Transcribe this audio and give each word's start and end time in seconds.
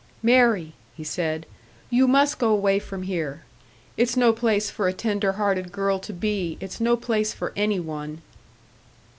"Mary," 0.23 0.73
he 0.97 1.03
said, 1.03 1.45
"you 1.91 2.07
must 2.07 2.39
go 2.39 2.49
away 2.49 2.79
from 2.79 3.03
here! 3.03 3.43
It's 3.97 4.17
no 4.17 4.33
place 4.33 4.71
for 4.71 4.87
a 4.87 4.93
tenderhearted 4.93 5.71
girl 5.71 5.99
to 5.99 6.11
be. 6.11 6.57
It's 6.59 6.81
no 6.81 6.97
place 6.97 7.33
for 7.33 7.53
any 7.55 7.79
one!" 7.79 8.23